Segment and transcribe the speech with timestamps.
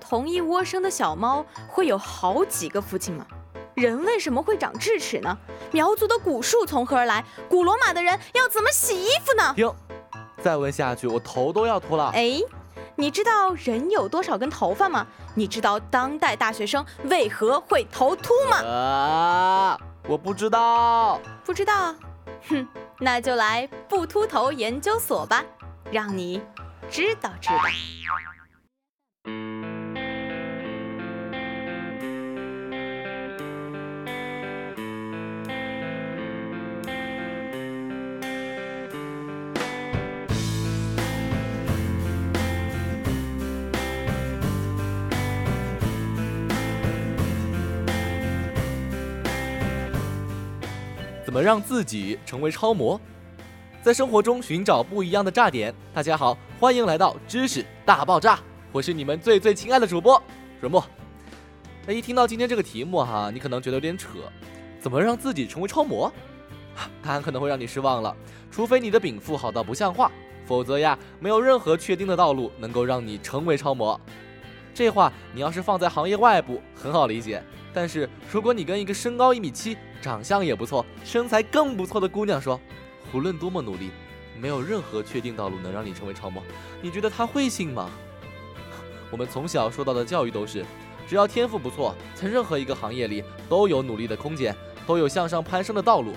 [0.00, 3.26] 同一窝生的小猫会有好几个父亲吗？
[3.74, 5.36] 人为什么会长智齿呢？
[5.72, 7.24] 苗族的古树从何而来？
[7.48, 9.52] 古罗马的人要怎么洗衣服呢？
[9.56, 9.74] 哟，
[10.40, 12.10] 再问下去我头都要秃了。
[12.14, 12.40] 哎，
[12.94, 15.06] 你知道人有多少根头发吗？
[15.34, 18.58] 你知道当代大学生为何会头秃吗？
[18.64, 19.78] 啊，
[20.08, 21.20] 我不知道。
[21.44, 21.94] 不知道？
[22.48, 22.66] 哼，
[23.00, 25.44] 那就来不秃头研究所吧，
[25.90, 26.40] 让你
[26.88, 27.56] 知道知道。
[51.26, 53.00] 怎么让自己成为超模？
[53.82, 55.74] 在生活中寻找不一样的炸点。
[55.92, 58.38] 大家好，欢迎来到知识大爆炸，
[58.70, 60.22] 我是你们最最亲爱的主播
[60.60, 60.80] 水木。
[61.84, 64.10] 那一听到今天这个题目哈，你可能觉得有点扯。
[64.78, 66.12] 怎么让自己成为超模？
[67.02, 68.16] 答案可能会让你失望了。
[68.48, 70.08] 除非你的禀赋好到不像话，
[70.46, 74.00] 否则呀，没有任何确定的道路能够让你成为超模。
[74.72, 77.42] 这话你要是放在行业外部很好理解，
[77.76, 79.76] 但是如果你跟一个身高一米七。
[80.02, 82.60] 长相也不错，身材更不错的姑娘说
[83.12, 83.90] ：“无论多么努力，
[84.38, 86.40] 没有任何确定道路能让你成为超模。
[86.80, 87.90] 你觉得她会信吗？”
[89.10, 90.64] 我们从小受到的教育都是，
[91.08, 94.54] 只要天赋不错，在任何一个行业里都有努力的空间，
[94.86, 96.12] 都有向上攀升的道路。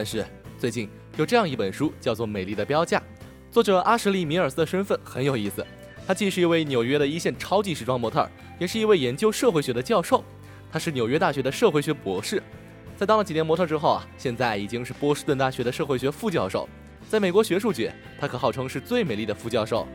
[0.00, 0.24] 但是
[0.58, 2.98] 最近有这样一本书，叫做《美丽的标价》，
[3.52, 5.62] 作者阿什利·米尔斯的身份很有意思。
[6.06, 8.26] 他既是一位纽约的一线超级时装模特，
[8.58, 10.24] 也是一位研究社会学的教授。
[10.72, 12.42] 他是纽约大学的社会学博士，
[12.96, 16.66] 在当了几年模特之后啊，现在已经是波士顿大学的社会学副教授。
[17.10, 19.86] 在美国学术界，他可号称是最美丽的副教授。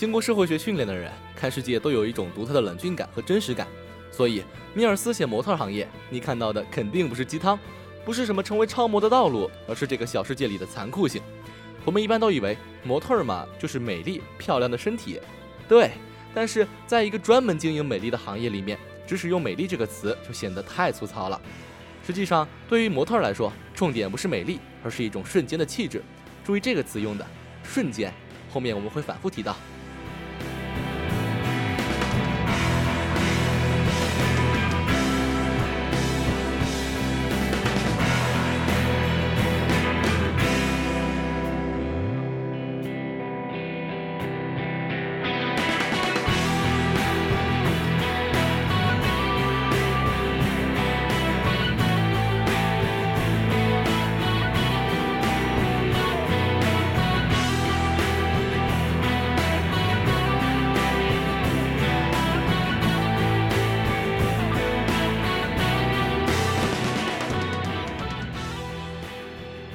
[0.00, 3.68] 经过社会学训练的人看世界都有一种独特的冷峻感和真实感，
[4.10, 7.58] 所以米尔斯写模特行业，你看到的肯定不是鸡汤，
[8.02, 11.20] 不是什么成为超模的道路，而是这个小世界里的残酷性。
[11.84, 15.20] 我们一般都以为模特嘛就是美丽漂亮的身体，
[15.68, 15.90] 对，
[16.32, 21.38] 但是在一个专门经营美丽的行业里面，只使用“美丽”这个词就显得太粗糙了。
[22.06, 26.02] 实际上，对于模特来说，重点不是美丽，而是一种瞬间的气质。
[26.42, 27.26] 注意这个词用的
[27.62, 28.10] “瞬间”，
[28.50, 29.54] 后面我们会反复提到。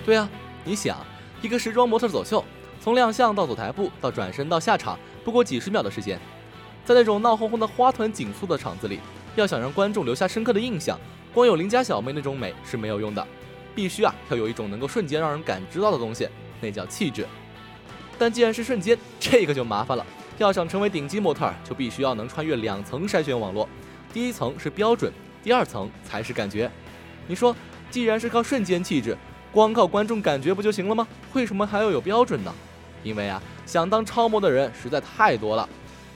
[0.05, 0.29] 对啊，
[0.63, 1.03] 你想，
[1.41, 2.45] 一个时装模特走秀，
[2.79, 6.19] 从亮相到走台步到转身到下场，不过几十秒的时间，
[6.85, 8.99] 在那种闹哄哄的花团锦簇的场子里，
[9.35, 10.99] 要想让观众留下深刻的印象，
[11.33, 13.27] 光有邻家小妹那种美是没有用的，
[13.73, 16.29] 必须啊要有一种能够瞬间让人感知到的东西，
[16.61, 17.25] 那叫气质。
[18.19, 20.05] 但既然是瞬间，这个就麻烦了，
[20.37, 23.67] 要想成为顶级模特，就必须要能穿越两层筛选网络，
[24.13, 25.11] 第一层是标准，
[25.43, 26.69] 第二层才是感觉。
[27.25, 27.55] 你说，
[27.89, 29.17] 既然是靠瞬间气质。
[29.55, 31.07] 光靠观众感觉不就行了吗？
[31.31, 32.53] 为什么还要有标准呢？
[33.05, 35.69] 因为啊，想当超模的人实在太多了，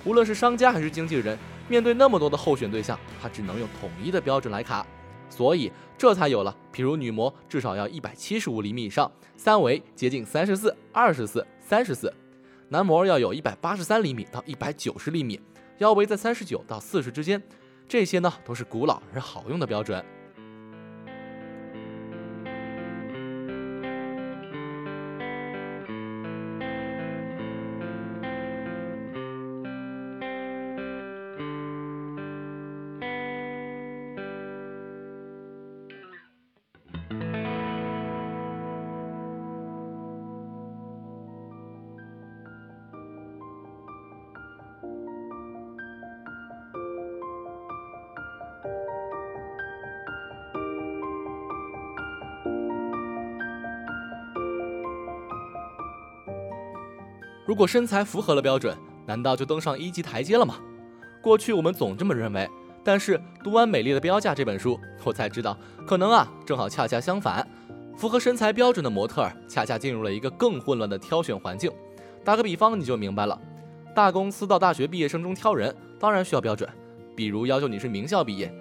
[0.04, 4.86] 无论是商家还是经纪人，面对那么多的候选对象，他只能用统一的标准来卡，
[5.30, 12.10] 所以这才有了，比如女模至少要一百七十五厘米以上，三围接近三十四、二十四、三十四；
[12.68, 15.40] 男模要有一百八十三厘米到一百九十厘米，
[15.78, 17.42] 腰围在三十九到四十之间，
[17.88, 20.04] 这些呢都是古老而好用的标准。
[57.50, 60.58] 如果身材符合了标准，难道就登上一级台阶了吗？
[61.20, 62.48] 过去我们总这么认为，
[62.84, 67.44] 但是读完《美丽的标价》这本书，我才知道，可能啊，正好恰恰相反，
[67.98, 71.72] 符合身材标准的模特儿，恰恰进入了一个更混乱的挑选环境。
[72.24, 73.42] 打个比方，你就明白了。
[73.96, 76.70] 大公司到大学毕业生中挑人，当然需要标准，
[77.16, 78.54] 比如要求你是名校毕业。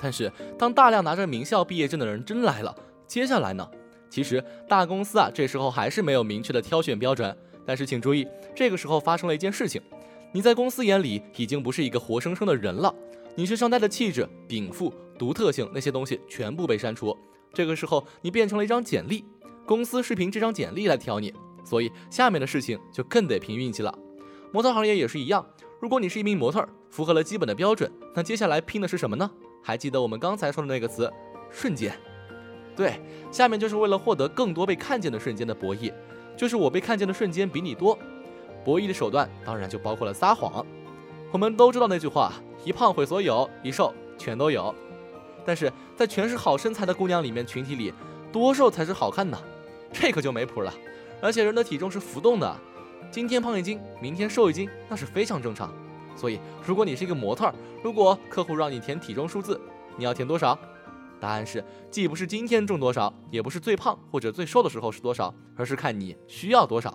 [0.00, 2.74] 但是，当大量拿着名校毕业证的人真来了，
[3.06, 3.68] 接下来呢？
[4.08, 7.36] 其实大公司啊，这时候还是没有明确的挑选标准。
[7.66, 8.26] 但是请注意，
[8.56, 9.80] 这个时候发生了一件事情：
[10.32, 12.92] 你在公司眼里已经不是一个活生生的人了，
[13.36, 17.16] 你身上带的气质、禀赋、独特性那些东西全部被删除。
[17.52, 19.24] 这个时候，你变成了一张简历，
[19.66, 21.32] 公司是凭这张简历来挑你，
[21.64, 23.96] 所以下面的事情就更得凭运气了。
[24.50, 25.46] 模特行业也是一样，
[25.80, 29.30] 如果你是一名模特，符合了基本的标准，那接下来拼的是什么呢？
[29.62, 31.12] 还记得我们刚才说的那个词，
[31.50, 31.92] 瞬间。
[32.76, 35.92] 对，下面就是为了获得更多被看见的瞬间的博弈，
[36.36, 37.98] 就是我被看见的瞬间比你多。
[38.64, 40.64] 博弈的手段当然就包括了撒谎。
[41.32, 42.32] 我们都知道那句话，
[42.64, 44.74] 一胖毁所有，一瘦全都有。
[45.44, 47.92] 但是在全是好身材的姑娘里面，群体里
[48.32, 49.38] 多瘦才是好看呢？
[49.92, 50.72] 这可就没谱了。
[51.20, 52.56] 而且人的体重是浮动的，
[53.10, 55.72] 今天胖一斤，明天瘦一斤，那是非常正常。
[56.20, 57.50] 所以，如果你是一个模特，
[57.82, 59.58] 如果客户让你填体重数字，
[59.96, 60.58] 你要填多少？
[61.18, 66.94] 答案是，既不是今天重多少，也不是最胖或者最瘦的时候是多少，而是看你需要多少。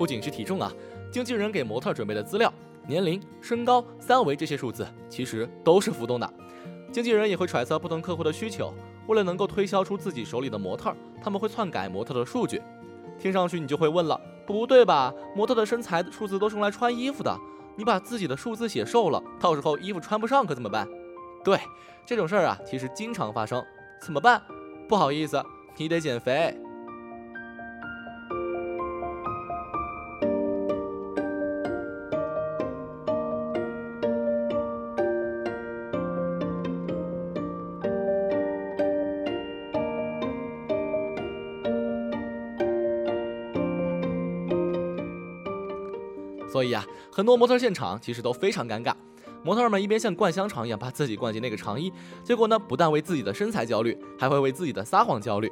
[0.00, 0.72] 不仅是体重啊，
[1.12, 2.50] 经纪人给模特准备的资料、
[2.86, 6.32] 年龄、身高、三围这些数字，其实都是浮动的。
[6.90, 8.72] 经纪人也会揣测不同客户的需求，
[9.08, 12.62] 为了能够推销出自己手里的模特，他们会篡改模特的数据。
[13.18, 15.12] 听上去你就会问了，不对吧？
[15.36, 17.38] 模特的身材数字都是用来穿衣服的，
[17.76, 20.88] 你把自己的数字写瘦了，到时候衣服穿不上可怎么办？
[21.44, 21.60] 对，
[22.06, 23.62] 这种事儿啊，其实经常发生。
[24.00, 24.40] 怎么办？
[24.88, 25.44] 不好意思，
[25.76, 26.58] 你得减肥。
[46.50, 48.92] 所以啊，很多模特现场其实都非常尴尬。
[49.42, 51.92] 模特们一边像灌香肠一样把自己灌进那个长衣，
[52.22, 55.50] 结果呢，不但为自己的身材焦虑，还会为自己的撒谎焦虑。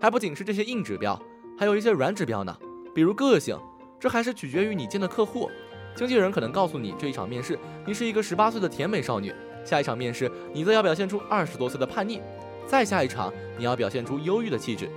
[0.00, 1.18] 还不仅是这些硬指标，
[1.58, 2.54] 还有一些软指标呢，
[2.94, 3.58] 比如个性，
[3.98, 5.48] 这还是取决于你见的客户。
[5.94, 9.32] 经纪人可能告诉你，这一场面试你是一个十八岁的甜美少女，
[9.64, 12.20] 下一场面试你则要表现出二十多岁的叛逆，
[12.66, 14.90] 再下一场你要表现出忧郁的气质。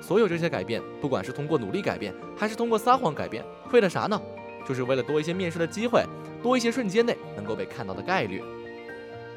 [0.00, 4.18] 所有这些改变，不管是通过努力改变，还是通过撒谎改变，为了啥呢？
[4.66, 6.04] 就是为了多一些面试的机会，
[6.42, 8.42] 多一些瞬间内能够被看到的概率。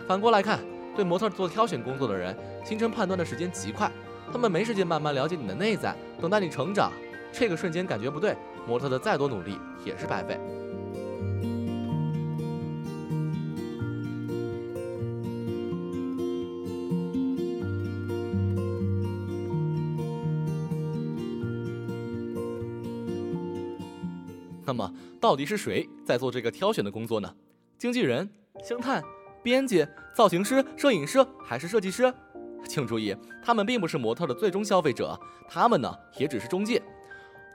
[0.07, 0.59] 反过来看，
[0.95, 3.91] 对模特做挑选工作的人，形成判断的时间极快，
[4.31, 6.91] 他们没时间慢慢了解你的内在，等待你成长。
[7.31, 8.35] 这个瞬间感觉不对，
[8.67, 10.39] 模特的再多努力也是白费。
[24.65, 24.91] 那么，
[25.23, 27.33] 到底是谁在做这个挑选的工作呢？
[27.77, 28.29] 经纪人、
[28.61, 29.01] 星探、
[29.41, 32.13] 编辑、造型师、摄影师还是设计师？
[32.67, 36.83] 请注意，他们并不是模特的最终消费者，他们呢也只是中介。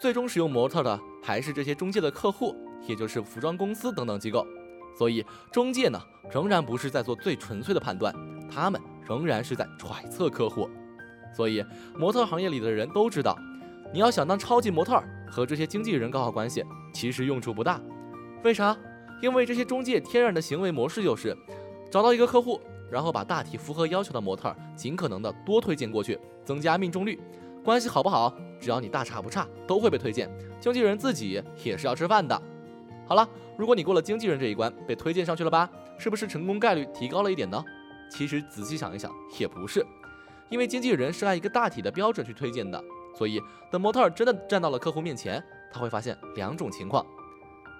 [0.00, 2.56] 最终使用模特的还是这些中介的客户，
[2.86, 4.46] 也就是服装公司等等机构。
[4.96, 5.22] 所以，
[5.52, 6.00] 中介呢
[6.32, 8.14] 仍然不是在做最纯粹的判断，
[8.50, 10.70] 他们仍然是在揣测客户。
[11.36, 11.62] 所以，
[11.98, 13.38] 模特行业里的人都知道。
[13.90, 16.62] 你要想当超级模特，和这些经纪人搞好关系，
[16.98, 17.80] 其实用处不大。
[18.42, 18.76] 为啥？
[19.22, 21.36] 因为这些中介天然的行为模式就是，
[21.92, 27.20] 找到一个客户，然后把大体符合要求的模特尽可能的多推荐过去，增加命中率。
[27.64, 30.28] 关系好不好，只要你大差不差，都会被推荐。
[30.58, 32.42] 经纪人自己也是要吃饭的。
[33.06, 35.70] 好了，如果你过了经纪人这一关，被推荐上去了吧？
[35.98, 37.64] 是不是成功概率提高了一点呢？
[38.10, 39.86] 其实仔细想一想，也不是，
[40.48, 42.82] 因为经纪人是按一个大体的标准去推荐的，
[43.16, 43.40] 所以
[43.70, 47.04] 等模特真的站到了客户面前，他会发现两种情况：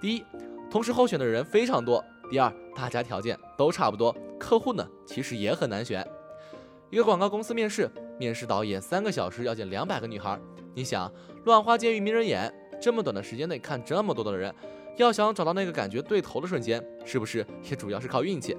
[0.00, 0.24] 第一，
[0.70, 6.06] 同时候选的人非常多；第二，大家条件都差不多，客户呢其实也很难选。
[6.90, 10.38] 一个广告公司面试，面试导演三个小时要见两百个女孩，
[10.74, 11.12] 你想
[11.44, 14.54] 乱花渐欲迷人眼，这么短的时间内看这么多的人，
[14.96, 18.56] 要想找到那个感觉对头的瞬间，是不是也主要是靠运气？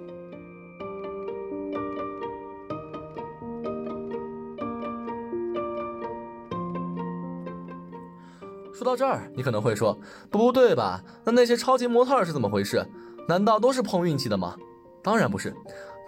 [8.79, 11.03] 说到这儿，你可能会说，不对吧？
[11.25, 12.81] 那那些超级模特是怎么回事？
[13.27, 14.55] 难道都是碰运气的吗？
[15.03, 15.53] 当然不是。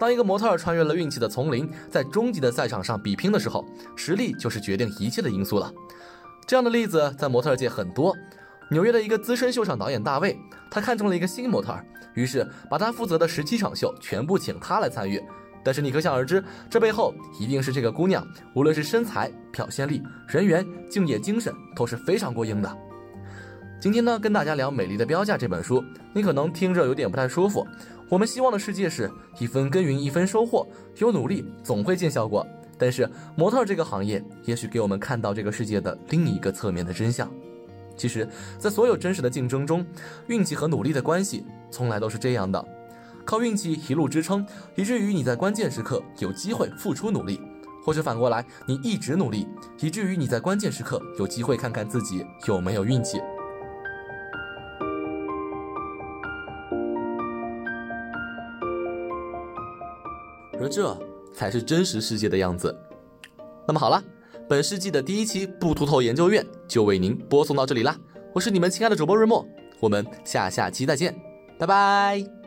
[0.00, 3.62] 当一个模特穿越了运气的丛林，在终极的赛场上比拼的时候，
[3.94, 5.70] 实力就是决定一切的因素了。
[6.46, 8.16] 这样的例子在模特界很多。
[8.70, 10.34] 纽约的一个资深秀场导演大卫，
[10.70, 11.78] 他看中了一个新模特，
[12.14, 15.22] 于是把他负责的十七场秀全部请他来参与。
[15.64, 22.78] 但是你可想而知，这背后一定是这个姑娘，无论是身材、表现力、人缘、敬业精神都是非常过硬的。
[23.80, 27.66] 今天呢，跟大家聊《美丽的标价》这本书，你可能听着有点不太舒服。
[28.08, 30.66] 我们希望的世界是一分耕耘一分收获，
[30.98, 32.46] 有努力总会见效果。
[32.78, 37.30] 但是模特这个行业，也许给我们看到这个世界的另一个侧面的真相。
[37.96, 38.28] 其实，
[38.58, 39.84] 在所有真实的竞争中，
[40.26, 42.64] 运气和努力的关系从来都是这样的。
[43.24, 47.38] 靠运气一路支撑，以至于你在关键时刻有机会付出努力；
[47.84, 49.46] 或者反过来，你一直努力，
[49.80, 53.20] 以至于你在关键时刻有机会看看自己有没有运气。
[60.60, 60.96] 而这
[61.34, 62.72] 才是真实世界的样子。
[63.66, 64.02] 那么好了，
[64.48, 67.96] 本世纪的第一期不秃头研究院就为您播送到这里啦！
[68.32, 69.44] 我是你们亲爱的主播瑞墨，
[69.80, 71.14] 我们下下期再见，
[71.58, 72.41] 拜拜。